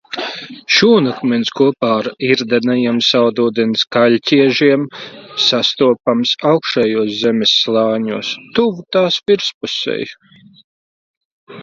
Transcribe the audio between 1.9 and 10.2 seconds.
ar irdenajiem saldūdens kaļķiežiem sastopams augšējos zemes slāņos, tuvu tās virspusei.